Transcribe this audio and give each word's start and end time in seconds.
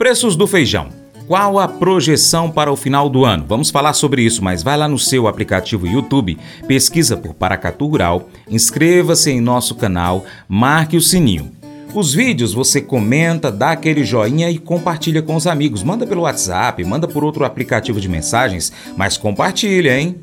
Preços 0.00 0.34
do 0.34 0.46
feijão. 0.46 0.88
Qual 1.26 1.58
a 1.58 1.68
projeção 1.68 2.50
para 2.50 2.72
o 2.72 2.76
final 2.76 3.10
do 3.10 3.26
ano? 3.26 3.44
Vamos 3.46 3.68
falar 3.68 3.92
sobre 3.92 4.22
isso, 4.22 4.42
mas 4.42 4.62
vai 4.62 4.74
lá 4.74 4.88
no 4.88 4.98
seu 4.98 5.28
aplicativo 5.28 5.86
YouTube, 5.86 6.38
pesquisa 6.66 7.18
por 7.18 7.34
Paracatu 7.34 7.86
Rural, 7.86 8.30
inscreva-se 8.48 9.30
em 9.30 9.42
nosso 9.42 9.74
canal, 9.74 10.24
marque 10.48 10.96
o 10.96 11.02
sininho. 11.02 11.52
Os 11.92 12.14
vídeos 12.14 12.54
você 12.54 12.80
comenta, 12.80 13.52
dá 13.52 13.72
aquele 13.72 14.02
joinha 14.02 14.50
e 14.50 14.58
compartilha 14.58 15.20
com 15.20 15.36
os 15.36 15.46
amigos. 15.46 15.82
Manda 15.82 16.06
pelo 16.06 16.22
WhatsApp, 16.22 16.82
manda 16.82 17.06
por 17.06 17.22
outro 17.22 17.44
aplicativo 17.44 18.00
de 18.00 18.08
mensagens, 18.08 18.72
mas 18.96 19.18
compartilha, 19.18 20.00
hein? 20.00 20.16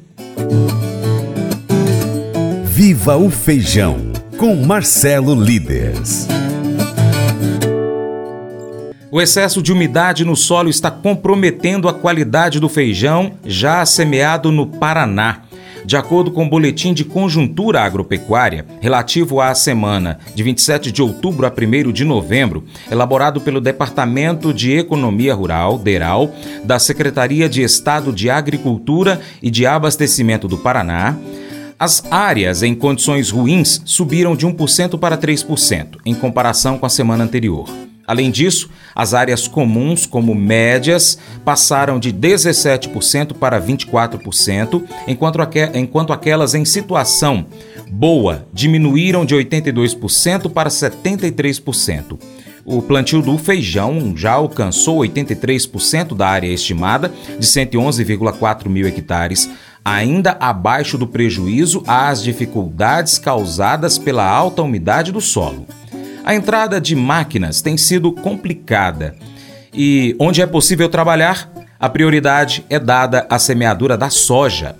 Viva 2.63 3.15
o 3.15 3.29
Feijão, 3.29 4.11
com 4.39 4.55
Marcelo 4.55 5.35
Líderes. 5.35 6.27
O 9.09 9.21
excesso 9.21 9.61
de 9.61 9.71
umidade 9.71 10.25
no 10.25 10.35
solo 10.35 10.69
está 10.69 10.91
comprometendo 10.91 11.87
a 11.87 11.93
qualidade 11.93 12.59
do 12.59 12.67
feijão 12.67 13.31
já 13.45 13.85
semeado 13.85 14.51
no 14.51 14.67
Paraná. 14.67 15.43
De 15.85 15.95
acordo 15.95 16.29
com 16.29 16.45
o 16.45 16.49
Boletim 16.49 16.93
de 16.93 17.05
Conjuntura 17.05 17.81
Agropecuária, 17.81 18.65
relativo 18.81 19.39
à 19.39 19.55
semana 19.55 20.19
de 20.35 20.43
27 20.43 20.91
de 20.91 21.01
outubro 21.01 21.47
a 21.47 21.49
1 21.49 21.93
de 21.93 22.03
novembro, 22.03 22.65
elaborado 22.91 23.39
pelo 23.39 23.61
Departamento 23.61 24.53
de 24.53 24.73
Economia 24.73 25.33
Rural, 25.33 25.79
DERAL, 25.79 26.35
da 26.65 26.77
Secretaria 26.77 27.47
de 27.47 27.63
Estado 27.63 28.11
de 28.11 28.29
Agricultura 28.29 29.21
e 29.41 29.49
de 29.49 29.65
Abastecimento 29.65 30.49
do 30.49 30.57
Paraná, 30.57 31.15
as 31.79 32.03
áreas 32.11 32.61
em 32.61 32.75
condições 32.75 33.29
ruins 33.29 33.81
subiram 33.85 34.35
de 34.35 34.45
1% 34.45 34.99
para 34.99 35.17
3%, 35.17 35.99
em 36.05 36.13
comparação 36.13 36.77
com 36.77 36.85
a 36.85 36.89
semana 36.89 37.23
anterior. 37.23 37.69
Além 38.07 38.31
disso, 38.31 38.69
as 38.95 39.13
áreas 39.13 39.49
comuns, 39.49 40.05
como 40.05 40.33
médias, 40.33 41.19
passaram 41.43 41.99
de 41.99 42.13
17% 42.13 43.33
para 43.33 43.61
24%, 43.61 44.81
enquanto, 45.05 46.13
aquelas 46.13 46.55
em 46.55 46.63
situação 46.63 47.45
boa 47.91 48.47
diminuíram 48.53 49.25
de 49.25 49.35
82% 49.35 50.49
para 50.49 50.69
73%. 50.69 52.17
O 52.63 52.81
plantio 52.81 53.21
do 53.21 53.37
feijão 53.37 54.13
já 54.15 54.33
alcançou 54.33 54.99
83% 54.99 56.15
da 56.15 56.27
área 56.27 56.47
estimada, 56.47 57.11
de 57.39 57.45
111,4 57.45 58.67
mil 58.67 58.87
hectares, 58.87 59.49
ainda 59.83 60.35
abaixo 60.39 60.97
do 60.97 61.07
prejuízo 61.07 61.81
às 61.87 62.21
dificuldades 62.21 63.17
causadas 63.17 63.97
pela 63.97 64.25
alta 64.29 64.61
umidade 64.61 65.13
do 65.13 65.21
solo. 65.21 65.65
A 66.27 66.35
entrada 66.35 66.81
de 66.81 66.93
máquinas 66.93 67.61
tem 67.61 67.77
sido 67.77 68.11
complicada 68.11 69.15
e, 69.73 70.13
onde 70.19 70.41
é 70.41 70.45
possível 70.45 70.89
trabalhar, 70.89 71.49
a 71.79 71.87
prioridade 71.87 72.65
é 72.69 72.77
dada 72.77 73.25
à 73.29 73.39
semeadura 73.39 73.97
da 73.97 74.09
soja. 74.09 74.75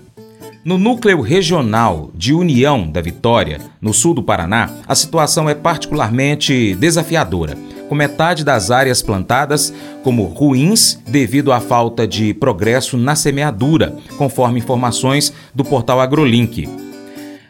No 0.62 0.76
núcleo 0.76 1.22
regional 1.22 2.10
de 2.14 2.34
União 2.34 2.86
da 2.86 3.00
Vitória, 3.00 3.62
no 3.80 3.94
sul 3.94 4.12
do 4.12 4.22
Paraná, 4.22 4.68
a 4.86 4.94
situação 4.94 5.48
é 5.48 5.54
particularmente 5.54 6.74
desafiadora, 6.74 7.56
com 7.88 7.94
metade 7.94 8.44
das 8.44 8.70
áreas 8.70 9.00
plantadas 9.00 9.72
como 10.04 10.24
ruins 10.24 11.00
devido 11.08 11.50
à 11.50 11.60
falta 11.60 12.06
de 12.06 12.34
progresso 12.34 12.98
na 12.98 13.16
semeadura, 13.16 13.96
conforme 14.18 14.58
informações 14.58 15.32
do 15.54 15.64
portal 15.64 15.98
AgroLink. 15.98 16.87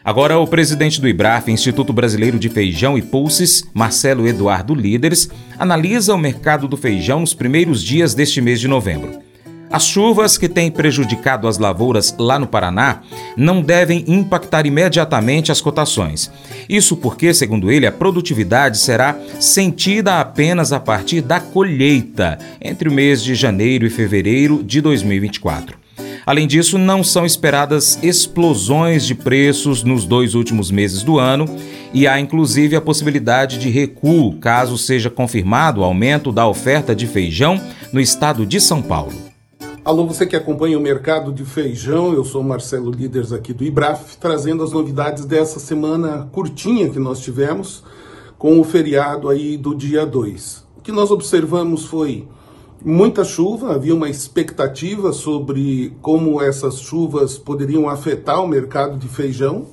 Agora, 0.09 0.39
o 0.39 0.47
presidente 0.47 0.99
do 0.99 1.07
IBRAF, 1.07 1.51
Instituto 1.51 1.93
Brasileiro 1.93 2.39
de 2.39 2.49
Feijão 2.49 2.97
e 2.97 3.01
Pulses, 3.03 3.63
Marcelo 3.75 4.27
Eduardo 4.27 4.73
Líderes, 4.73 5.29
analisa 5.55 6.15
o 6.15 6.17
mercado 6.17 6.67
do 6.67 6.75
feijão 6.75 7.19
nos 7.19 7.35
primeiros 7.35 7.83
dias 7.83 8.15
deste 8.15 8.41
mês 8.41 8.59
de 8.59 8.67
novembro. 8.67 9.19
As 9.69 9.85
chuvas 9.85 10.35
que 10.35 10.49
têm 10.49 10.71
prejudicado 10.71 11.47
as 11.47 11.59
lavouras 11.59 12.15
lá 12.17 12.39
no 12.39 12.47
Paraná 12.47 13.01
não 13.37 13.61
devem 13.61 14.03
impactar 14.07 14.65
imediatamente 14.65 15.51
as 15.51 15.61
cotações. 15.61 16.31
Isso 16.67 16.97
porque, 16.97 17.31
segundo 17.31 17.69
ele, 17.69 17.85
a 17.85 17.91
produtividade 17.91 18.79
será 18.79 19.15
sentida 19.39 20.19
apenas 20.19 20.73
a 20.73 20.79
partir 20.79 21.21
da 21.21 21.39
colheita, 21.39 22.39
entre 22.59 22.89
o 22.89 22.91
mês 22.91 23.23
de 23.23 23.35
janeiro 23.35 23.85
e 23.85 23.91
fevereiro 23.91 24.63
de 24.63 24.81
2024. 24.81 25.77
Além 26.29 26.45
disso, 26.45 26.77
não 26.77 27.03
são 27.03 27.25
esperadas 27.25 27.97
explosões 28.03 29.03
de 29.03 29.15
preços 29.15 29.81
nos 29.81 30.05
dois 30.05 30.35
últimos 30.35 30.69
meses 30.69 31.01
do 31.01 31.17
ano 31.17 31.45
e 31.91 32.05
há 32.05 32.19
inclusive 32.19 32.75
a 32.75 32.81
possibilidade 32.81 33.57
de 33.57 33.67
recuo 33.67 34.37
caso 34.37 34.77
seja 34.77 35.09
confirmado 35.09 35.81
o 35.81 35.83
aumento 35.83 36.31
da 36.31 36.47
oferta 36.47 36.95
de 36.95 37.07
feijão 37.07 37.59
no 37.91 37.99
estado 37.99 38.45
de 38.45 38.61
São 38.61 38.79
Paulo. 38.79 39.11
Alô, 39.83 40.05
você 40.05 40.23
que 40.23 40.35
acompanha 40.35 40.77
o 40.77 40.81
mercado 40.81 41.33
de 41.33 41.43
feijão, 41.43 42.13
eu 42.13 42.23
sou 42.23 42.43
Marcelo 42.43 42.91
Líderes 42.91 43.33
aqui 43.33 43.51
do 43.51 43.63
IBRAF, 43.63 44.15
trazendo 44.19 44.61
as 44.61 44.71
novidades 44.71 45.25
dessa 45.25 45.59
semana 45.59 46.29
curtinha 46.31 46.89
que 46.89 46.99
nós 46.99 47.21
tivemos 47.21 47.83
com 48.37 48.59
o 48.59 48.63
feriado 48.63 49.29
aí 49.29 49.57
do 49.57 49.73
dia 49.73 50.05
2. 50.05 50.63
O 50.77 50.81
que 50.81 50.91
nós 50.91 51.09
observamos 51.09 51.85
foi 51.85 52.27
muita 52.83 53.23
chuva, 53.23 53.73
havia 53.73 53.93
uma 53.93 54.09
expectativa 54.09 55.11
sobre 55.11 55.93
como 56.01 56.41
essas 56.41 56.79
chuvas 56.79 57.37
poderiam 57.37 57.89
afetar 57.89 58.43
o 58.43 58.47
mercado 58.47 58.97
de 58.97 59.07
feijão, 59.07 59.67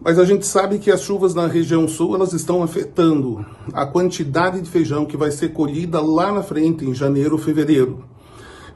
mas 0.00 0.18
a 0.18 0.24
gente 0.24 0.46
sabe 0.46 0.78
que 0.78 0.90
as 0.90 1.00
chuvas 1.00 1.34
na 1.34 1.46
região 1.46 1.88
sul 1.88 2.14
elas 2.14 2.32
estão 2.32 2.62
afetando 2.62 3.44
a 3.72 3.86
quantidade 3.86 4.60
de 4.60 4.68
feijão 4.68 5.06
que 5.06 5.16
vai 5.16 5.30
ser 5.30 5.52
colhida 5.52 6.00
lá 6.00 6.30
na 6.30 6.42
frente 6.42 6.84
em 6.84 6.94
janeiro 6.94 7.32
ou 7.32 7.38
fevereiro. 7.38 8.04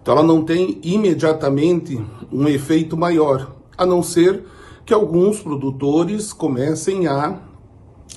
Então 0.01 0.15
ela 0.15 0.27
não 0.27 0.43
tem 0.43 0.81
imediatamente 0.83 2.01
um 2.33 2.49
efeito 2.49 2.97
maior, 2.97 3.55
a 3.77 3.85
não 3.85 4.03
ser 4.03 4.43
que 4.85 4.95
alguns 4.95 5.41
produtores 5.41 6.33
comecem 6.33 7.07
a 7.07 7.39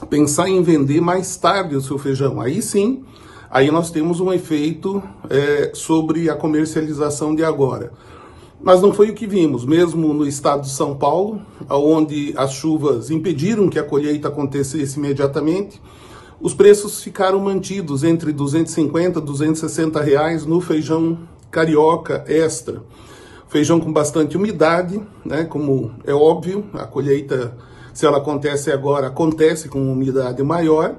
pensar 0.10 0.50
em 0.50 0.64
vender 0.64 1.02
mais 1.02 1.36
tarde 1.36 1.76
o 1.76 1.82
seu 1.82 1.98
feijão. 1.98 2.40
Aí 2.40 2.62
sim, 2.62 3.04
aí 3.54 3.70
nós 3.70 3.92
temos 3.92 4.20
um 4.20 4.34
efeito 4.34 5.04
é, 5.30 5.70
sobre 5.76 6.28
a 6.28 6.36
comercialização 6.36 7.36
de 7.36 7.44
agora. 7.44 7.92
Mas 8.60 8.82
não 8.82 8.92
foi 8.92 9.12
o 9.12 9.14
que 9.14 9.28
vimos, 9.28 9.64
mesmo 9.64 10.12
no 10.12 10.26
estado 10.26 10.64
de 10.64 10.72
São 10.72 10.96
Paulo, 10.96 11.40
onde 11.70 12.34
as 12.36 12.54
chuvas 12.54 13.12
impediram 13.12 13.70
que 13.70 13.78
a 13.78 13.84
colheita 13.84 14.30
acontecesse 14.30 14.98
imediatamente, 14.98 15.80
os 16.42 16.56
preços 16.56 17.04
ficaram 17.04 17.40
mantidos 17.40 18.04
entre 18.04 18.32
250 18.32 19.20
e 19.20 19.22
260 19.22 20.02
reais 20.02 20.48
no 20.48 20.60
feijão 20.60 21.20
carioca 21.52 22.24
extra. 22.28 22.82
Feijão 23.50 23.80
com 23.80 23.94
bastante 23.94 24.36
umidade, 24.36 25.00
né, 25.24 25.44
como 25.44 25.92
é 26.06 26.14
óbvio, 26.14 26.66
a 26.74 26.88
colheita, 26.88 27.56
se 27.94 28.04
ela 28.04 28.18
acontece 28.18 28.72
agora, 28.72 29.08
acontece 29.08 29.70
com 29.70 29.92
umidade 29.92 30.42
maior, 30.42 30.96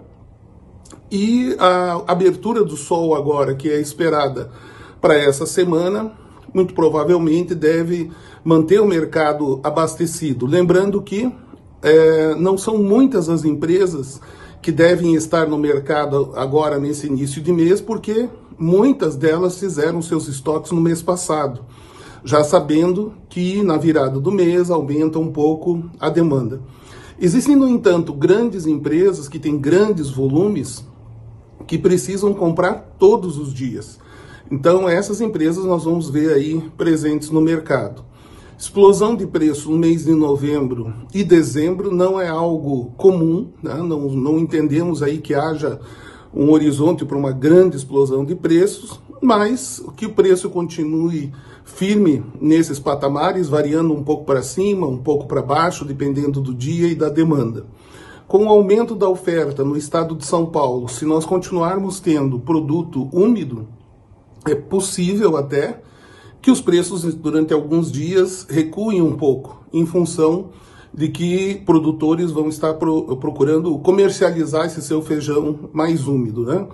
e 1.11 1.55
a 1.59 2.03
abertura 2.07 2.65
do 2.65 2.77
sol 2.77 3.15
agora, 3.15 3.55
que 3.55 3.69
é 3.71 3.81
esperada 3.81 4.51
para 5.01 5.17
essa 5.17 5.47
semana, 5.47 6.13
muito 6.53 6.73
provavelmente 6.75 7.55
deve 7.55 8.11
manter 8.45 8.81
o 8.81 8.87
mercado 8.87 9.61
abastecido. 9.63 10.47
Lembrando 10.47 11.03
que 11.03 11.33
é, 11.83 12.35
não 12.37 12.57
são 12.57 12.79
muitas 12.79 13.29
as 13.29 13.45
empresas 13.45 14.21
que 14.63 14.73
devem 14.73 15.15
estar 15.15 15.47
no 15.47 15.59
mercado 15.59 16.33
agora 16.35 16.79
nesse 16.79 17.07
início 17.07 17.43
de 17.43 17.53
mês, 17.53 17.83
porque 17.83 18.29
muitas 18.59 19.17
delas 19.17 19.59
fizeram 19.59 20.01
seus 20.01 20.27
estoques 20.27 20.73
no 20.73 20.81
mês 20.81 21.03
passado, 21.03 21.61
já 22.25 22.43
sabendo 22.43 23.13
que 23.29 23.63
na 23.63 23.77
virada 23.77 24.19
do 24.19 24.33
mês 24.33 24.71
aumenta 24.71 25.19
um 25.19 25.31
pouco 25.31 25.85
a 26.01 26.09
demanda. 26.09 26.63
Existem, 27.21 27.55
no 27.55 27.69
entanto, 27.69 28.13
grandes 28.15 28.67
empresas 28.67 29.29
que 29.29 29.39
têm 29.39 29.59
grandes 29.59 30.09
volumes 30.09 30.83
que 31.67 31.79
precisam 31.79 32.35
comprar 32.35 32.95
todos 32.99 33.39
os 33.39 33.53
dias. 33.53 33.99
Então, 34.51 34.89
essas 34.89 35.21
empresas 35.21 35.65
nós 35.65 35.85
vamos 35.85 36.11
ver 36.11 36.33
aí 36.33 36.63
presentes 36.77 37.31
no 37.31 37.41
mercado. 37.41 38.05
Explosão 38.59 39.17
de 39.17 39.27
preço 39.27 39.71
no 39.71 39.79
mês 39.79 40.05
de 40.05 40.13
novembro 40.13 40.95
e 41.13 41.25
dezembro 41.25 41.93
não 41.93 42.21
é 42.21 42.29
algo 42.29 42.93
comum, 42.97 43.49
né? 43.63 43.75
não, 43.77 44.09
não 44.11 44.39
entendemos 44.39 45.03
aí 45.03 45.19
que 45.19 45.35
haja 45.35 45.81
um 46.33 46.51
horizonte 46.51 47.05
para 47.05 47.17
uma 47.17 47.33
grande 47.33 47.77
explosão 47.77 48.25
de 48.25 48.35
preços, 48.35 49.01
mas 49.21 49.83
que 49.97 50.07
o 50.07 50.13
preço 50.13 50.51
continue 50.51 51.33
firme 51.65 52.23
nesses 52.41 52.79
patamares, 52.79 53.49
variando 53.49 53.93
um 53.93 54.03
pouco 54.03 54.25
para 54.25 54.43
cima, 54.43 54.87
um 54.87 54.99
pouco 54.99 55.27
para 55.27 55.43
baixo, 55.43 55.85
dependendo 55.85 56.41
do 56.41 56.55
dia 56.55 56.89
e 56.89 56.95
da 56.95 57.09
demanda. 57.09 57.67
Com 58.27 58.47
o 58.47 58.49
aumento 58.49 58.95
da 58.95 59.09
oferta 59.09 59.63
no 59.63 59.77
estado 59.77 60.15
de 60.15 60.25
São 60.25 60.47
Paulo, 60.47 60.89
se 60.89 61.05
nós 61.05 61.27
continuarmos 61.27 62.01
tendo 62.01 62.39
produto 62.39 63.09
úmido, 63.13 63.69
é 64.47 64.55
possível 64.55 65.37
até 65.37 65.83
que 66.41 66.51
os 66.51 66.61
preços 66.61 67.15
durante 67.15 67.53
alguns 67.53 67.93
dias 67.93 68.47
recuem 68.49 69.03
um 69.03 69.17
pouco, 69.17 69.65
em 69.73 69.85
função 69.85 70.51
de 70.93 71.09
que 71.09 71.57
produtores 71.67 72.31
vão 72.31 72.49
estar 72.49 72.75
pro, 72.75 73.17
procurando 73.17 73.79
comercializar 73.79 74.67
esse 74.67 74.81
seu 74.81 75.03
feijão 75.03 75.71
mais 75.73 76.07
úmido, 76.07 76.45
né? 76.45 76.67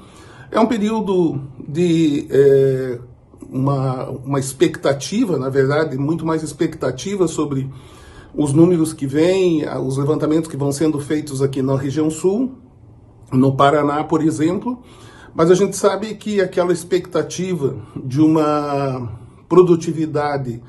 É 0.51 0.61
um 0.61 0.67
período 0.67 1.41
de 1.69 2.27
é, 2.31 2.99
uma, 3.51 4.11
uma 4.11 4.39
expectativa, 4.39 5.39
na 5.39 5.49
verdade, 5.49 5.97
muito 5.97 6.27
mais 6.27 6.43
expectativa 6.43 7.27
sobre 7.27 7.71
os 8.35 8.53
números 8.53 8.93
que 8.93 9.07
vêm, 9.07 9.65
os 9.85 9.97
levantamentos 9.97 10.49
que 10.49 10.57
vão 10.57 10.73
sendo 10.73 11.01
feitos 11.01 11.43
aqui 11.43 11.63
na 11.63 11.77
região 11.77 12.11
sul, 12.11 12.53
no 13.33 13.55
Paraná, 13.57 14.05
por 14.05 14.23
exemplo, 14.23 14.83
mas 15.35 15.51
a 15.51 15.55
gente 15.55 15.77
sabe 15.77 16.15
que 16.15 16.41
aquela 16.41 16.73
expectativa 16.73 17.77
de 17.97 18.21
uma 18.21 19.19
produtividade 19.49 20.63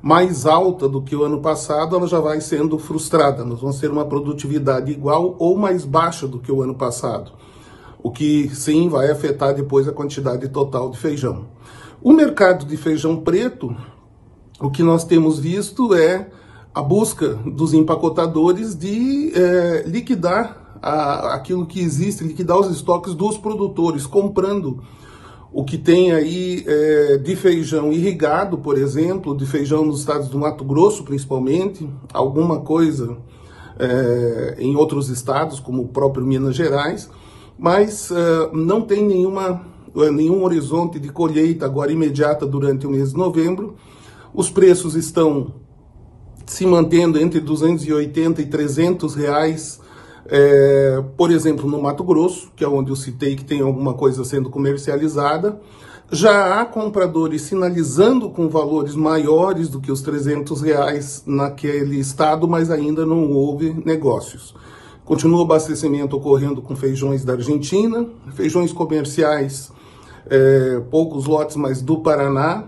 mais 0.00 0.46
alta 0.46 0.88
do 0.88 1.02
que 1.02 1.14
o 1.14 1.24
ano 1.24 1.40
passado, 1.40 1.96
ela 1.96 2.06
já 2.06 2.20
vai 2.20 2.40
sendo 2.40 2.78
frustrada. 2.78 3.44
Nós 3.44 3.60
vamos 3.60 3.78
ter 3.78 3.90
uma 3.90 4.04
produtividade 4.04 4.92
igual 4.92 5.36
ou 5.38 5.56
mais 5.56 5.84
baixa 5.84 6.26
do 6.26 6.38
que 6.38 6.52
o 6.52 6.62
ano 6.62 6.74
passado, 6.74 7.32
o 8.02 8.10
que 8.10 8.48
sim 8.54 8.88
vai 8.88 9.10
afetar 9.10 9.54
depois 9.54 9.88
a 9.88 9.92
quantidade 9.92 10.48
total 10.48 10.90
de 10.90 10.98
feijão. 10.98 11.46
O 12.00 12.12
mercado 12.12 12.64
de 12.64 12.76
feijão 12.76 13.16
preto, 13.16 13.74
o 14.60 14.70
que 14.70 14.84
nós 14.84 15.04
temos 15.04 15.38
visto 15.38 15.94
é 15.94 16.30
a 16.74 16.82
busca 16.82 17.34
dos 17.34 17.74
empacotadores 17.74 18.76
de 18.76 19.32
é, 19.34 19.84
liquidar 19.86 20.78
a, 20.82 21.34
aquilo 21.34 21.66
que 21.66 21.80
existe, 21.80 22.24
liquidar 22.24 22.58
os 22.58 22.70
estoques 22.70 23.14
dos 23.14 23.36
produtores, 23.38 24.06
comprando 24.06 24.82
o 25.52 25.64
que 25.64 25.78
tem 25.78 26.12
aí 26.12 26.64
é, 26.66 27.16
de 27.18 27.34
feijão 27.34 27.92
irrigado, 27.92 28.58
por 28.58 28.76
exemplo, 28.76 29.36
de 29.36 29.46
feijão 29.46 29.84
nos 29.84 30.00
estados 30.00 30.28
do 30.28 30.38
Mato 30.38 30.64
Grosso, 30.64 31.04
principalmente, 31.04 31.88
alguma 32.12 32.60
coisa 32.60 33.16
é, 33.78 34.56
em 34.58 34.76
outros 34.76 35.08
estados, 35.08 35.58
como 35.58 35.82
o 35.82 35.88
próprio 35.88 36.26
Minas 36.26 36.54
Gerais, 36.54 37.10
mas 37.58 38.10
é, 38.10 38.50
não 38.52 38.82
tem 38.82 39.04
nenhuma, 39.04 39.62
é, 39.96 40.10
nenhum 40.10 40.44
horizonte 40.44 40.98
de 40.98 41.08
colheita 41.08 41.64
agora 41.64 41.90
imediata 41.90 42.46
durante 42.46 42.86
o 42.86 42.90
mês 42.90 43.10
de 43.10 43.16
novembro. 43.16 43.74
Os 44.34 44.50
preços 44.50 44.94
estão 44.94 45.54
se 46.48 46.66
mantendo 46.66 47.18
entre 47.20 47.40
280 47.40 48.42
e 48.42 48.46
300 48.46 49.14
reais 49.14 49.80
é, 50.30 51.02
por 51.16 51.30
exemplo, 51.30 51.68
no 51.68 51.80
Mato 51.80 52.04
Grosso, 52.04 52.50
que 52.54 52.62
é 52.62 52.68
onde 52.68 52.90
eu 52.90 52.96
citei 52.96 53.34
que 53.34 53.44
tem 53.44 53.60
alguma 53.60 53.94
coisa 53.94 54.24
sendo 54.24 54.50
comercializada, 54.50 55.58
já 56.10 56.60
há 56.60 56.64
compradores 56.64 57.42
sinalizando 57.42 58.30
com 58.30 58.48
valores 58.48 58.94
maiores 58.94 59.68
do 59.68 59.80
que 59.80 59.92
os 59.92 60.00
300 60.00 60.60
reais 60.62 61.22
naquele 61.26 61.98
estado, 61.98 62.46
mas 62.48 62.70
ainda 62.70 63.04
não 63.04 63.30
houve 63.30 63.74
negócios. 63.84 64.54
Continua 65.04 65.40
o 65.40 65.42
abastecimento 65.42 66.16
ocorrendo 66.16 66.60
com 66.60 66.76
feijões 66.76 67.24
da 67.24 67.34
Argentina, 67.34 68.06
feijões 68.32 68.72
comerciais, 68.72 69.70
é, 70.28 70.80
poucos 70.90 71.26
lotes, 71.26 71.56
mas 71.56 71.80
do 71.80 71.98
Paraná, 71.98 72.64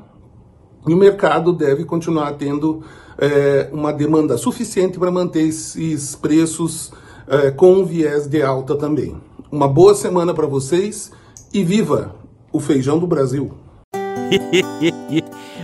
e 0.87 0.95
o 0.95 0.97
mercado 0.97 1.53
deve 1.53 1.85
continuar 1.85 2.33
tendo 2.33 2.83
é, 3.21 3.69
uma 3.71 3.93
demanda 3.93 4.39
suficiente 4.39 4.99
para 4.99 5.11
manter 5.11 5.43
esses 5.43 6.17
preços 6.17 6.91
é, 7.29 7.51
com 7.51 7.75
um 7.75 7.85
viés 7.85 8.27
de 8.27 8.43
alta 8.43 8.75
também. 8.75 9.15
Uma 9.53 9.69
boa 9.69 9.95
semana 9.95 10.33
para 10.33 10.47
vocês 10.47 11.13
e 11.53 11.63
viva 11.63 12.17
o 12.51 12.59
feijão 12.59 12.99
do 12.99 13.07
Brasil! 13.07 13.53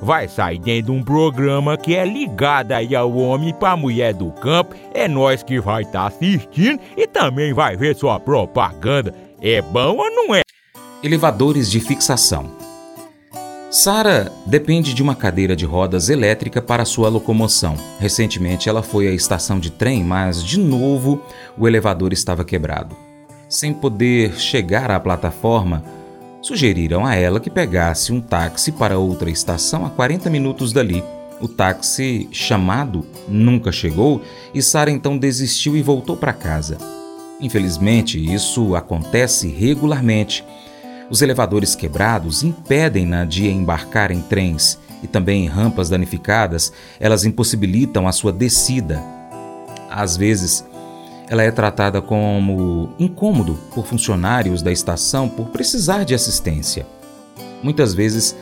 vai 0.00 0.28
sair 0.28 0.58
dentro 0.58 0.92
de 0.92 0.98
um 0.98 1.02
programa 1.02 1.76
que 1.76 1.94
é 1.94 2.04
ligado 2.04 2.72
aí 2.72 2.94
ao 2.94 3.14
homem 3.14 3.54
para 3.54 3.76
mulher 3.76 4.14
do 4.14 4.30
campo. 4.32 4.74
É 4.92 5.08
nós 5.08 5.42
que 5.42 5.60
vai 5.60 5.82
estar 5.82 6.00
tá 6.00 6.06
assistindo 6.06 6.80
e 6.96 7.06
também 7.06 7.52
vai 7.52 7.76
ver 7.76 7.96
sua 7.96 8.18
propaganda. 8.20 9.14
É 9.40 9.60
bom 9.60 9.96
ou 9.96 10.10
não 10.10 10.34
é? 10.34 10.40
Elevadores 11.02 11.70
de 11.70 11.80
fixação. 11.80 12.64
Sara 13.74 14.30
depende 14.46 14.94
de 14.94 15.02
uma 15.02 15.16
cadeira 15.16 15.56
de 15.56 15.64
rodas 15.64 16.08
elétrica 16.08 16.62
para 16.62 16.84
sua 16.84 17.08
locomoção. 17.08 17.74
Recentemente 17.98 18.68
ela 18.68 18.84
foi 18.84 19.08
à 19.08 19.10
estação 19.10 19.58
de 19.58 19.68
trem, 19.68 20.04
mas 20.04 20.44
de 20.44 20.60
novo 20.60 21.20
o 21.58 21.66
elevador 21.66 22.12
estava 22.12 22.44
quebrado. 22.44 22.96
Sem 23.48 23.74
poder 23.74 24.38
chegar 24.38 24.92
à 24.92 25.00
plataforma, 25.00 25.82
sugeriram 26.44 27.06
a 27.06 27.14
ela 27.14 27.40
que 27.40 27.48
pegasse 27.48 28.12
um 28.12 28.20
táxi 28.20 28.70
para 28.70 28.98
outra 28.98 29.30
estação 29.30 29.86
a 29.86 29.90
40 29.90 30.28
minutos 30.28 30.74
dali. 30.74 31.02
O 31.40 31.48
táxi 31.48 32.28
chamado 32.30 33.06
nunca 33.26 33.72
chegou 33.72 34.20
e 34.52 34.60
Sara 34.60 34.90
então 34.90 35.16
desistiu 35.16 35.74
e 35.74 35.82
voltou 35.82 36.18
para 36.18 36.34
casa. 36.34 36.76
Infelizmente, 37.40 38.22
isso 38.22 38.76
acontece 38.76 39.48
regularmente. 39.48 40.44
Os 41.08 41.22
elevadores 41.22 41.74
quebrados 41.74 42.42
impedem-na 42.42 43.24
de 43.24 43.48
embarcar 43.48 44.10
em 44.10 44.20
trens 44.20 44.78
e 45.02 45.06
também 45.06 45.44
em 45.44 45.48
rampas 45.48 45.88
danificadas, 45.88 46.72
elas 47.00 47.24
impossibilitam 47.24 48.06
a 48.06 48.12
sua 48.12 48.32
descida. 48.32 49.02
Às 49.90 50.14
vezes, 50.14 50.64
ela 51.28 51.42
é 51.42 51.50
tratada 51.50 52.02
como 52.02 52.92
incômodo 52.98 53.54
por 53.74 53.86
funcionários 53.86 54.62
da 54.62 54.70
estação 54.70 55.28
por 55.28 55.46
precisar 55.48 56.04
de 56.04 56.14
assistência. 56.14 56.86
Muitas 57.62 57.94
vezes 57.94 58.36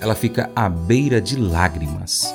ela 0.00 0.14
fica 0.14 0.50
à 0.54 0.68
beira 0.68 1.20
de 1.20 1.36
lágrimas. 1.36 2.32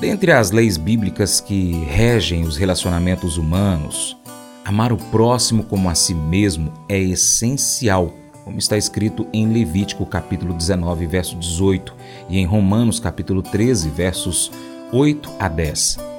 Dentre 0.00 0.32
as 0.32 0.50
leis 0.50 0.76
bíblicas 0.76 1.40
que 1.40 1.72
regem 1.86 2.44
os 2.44 2.56
relacionamentos 2.56 3.36
humanos, 3.36 4.16
amar 4.64 4.92
o 4.92 4.96
próximo 4.96 5.64
como 5.64 5.88
a 5.88 5.94
si 5.94 6.14
mesmo 6.14 6.72
é 6.88 6.98
essencial, 6.98 8.12
como 8.44 8.58
está 8.58 8.76
escrito 8.76 9.26
em 9.32 9.48
Levítico 9.48 10.04
capítulo 10.04 10.52
19, 10.54 11.06
verso 11.06 11.36
18 11.36 11.94
e 12.28 12.38
em 12.38 12.44
Romanos 12.44 13.00
capítulo 13.00 13.42
13, 13.42 13.88
versos 13.90 14.52
8 14.92 15.30
a 15.38 15.48
10. 15.48 16.13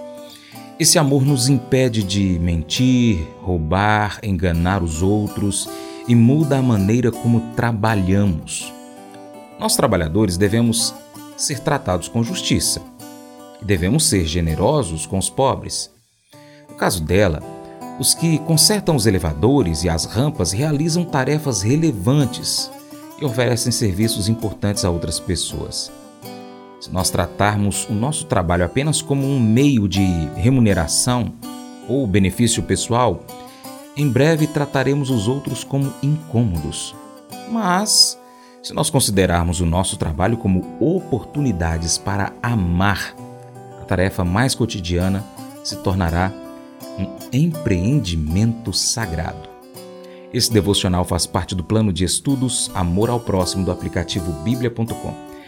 Esse 0.78 1.00
amor 1.00 1.24
nos 1.26 1.48
impede 1.48 2.04
de 2.04 2.38
mentir, 2.38 3.26
roubar, 3.42 4.20
enganar 4.22 4.84
os 4.84 5.02
outros 5.02 5.70
e 6.06 6.14
muda 6.14 6.58
a 6.58 6.62
maneira 6.62 7.14
como 7.14 7.54
trabalhamos. 7.56 8.74
Nós, 9.58 9.78
trabalhadores, 9.78 10.36
devemos 10.36 10.94
ser 11.38 11.60
tratados 11.62 12.10
com 12.10 12.22
justiça 12.22 12.82
e 13.62 13.66
devemos 13.66 14.06
ser 14.06 14.26
generosos 14.26 15.06
com 15.06 15.18
os 15.18 15.30
pobres. 15.30 15.90
No 16.70 16.76
caso 16.76 17.02
dela, 17.02 17.42
os 17.98 18.14
que 18.14 18.38
consertam 18.40 18.98
os 18.98 19.06
elevadores 19.06 19.86
e 19.86 19.90
as 19.90 20.04
rampas 20.04 20.52
realizam 20.52 21.06
tarefas 21.06 21.62
relevantes 21.62 22.70
e 23.22 23.24
oferecem 23.24 23.72
serviços 23.72 24.28
importantes 24.28 24.84
a 24.84 24.90
outras 24.90 25.22
pessoas. 25.22 25.90
Se 26.80 26.92
nós 26.92 27.10
tratarmos 27.10 27.88
o 27.90 27.94
nosso 27.94 28.26
trabalho 28.26 28.66
apenas 28.66 29.02
como 29.02 29.26
um 29.26 29.40
meio 29.40 29.88
de 29.88 30.04
remuneração 30.36 31.34
ou 31.88 32.06
benefício 32.06 32.62
pessoal, 32.64 33.24
em 33.98 34.10
breve 34.10 34.46
trataremos 34.48 35.10
os 35.10 35.28
outros 35.28 35.64
como 35.64 35.94
incômodos. 36.04 36.94
Mas, 37.50 38.20
se 38.62 38.74
nós 38.74 38.90
considerarmos 38.90 39.62
o 39.62 39.66
nosso 39.66 39.98
trabalho 39.98 40.38
como 40.38 40.76
oportunidades 40.80 41.98
para 41.98 42.34
amar, 42.42 43.16
a 43.82 43.86
tarefa 43.86 44.26
mais 44.26 44.54
cotidiana 44.54 45.24
se 45.64 45.78
tornará 45.78 46.32
um 47.00 47.08
empreendimento 47.32 48.74
sagrado. 48.74 49.50
Esse 50.34 50.52
devocional 50.52 51.06
faz 51.06 51.26
parte 51.26 51.56
do 51.56 51.64
plano 51.64 51.94
de 51.94 52.04
estudos 52.04 52.70
Amor 52.74 53.10
ao 53.10 53.20
Próximo 53.20 53.64
do 53.64 53.72
aplicativo 53.72 54.32
bíblia.com. 54.44 55.35